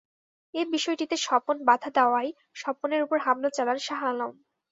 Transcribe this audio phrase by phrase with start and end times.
[0.53, 2.29] এ বিষয়টিতে স্বপন বাধা দেওয়ায়
[2.55, 4.31] স্বপনের ওপর হামলা চালান শাহ আলম।